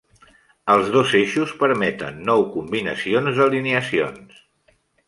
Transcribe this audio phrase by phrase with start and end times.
[0.75, 4.43] Els dos eixos permeten nou combinacions d'alineacions.